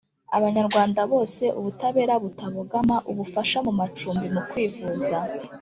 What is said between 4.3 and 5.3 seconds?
mu kwivuza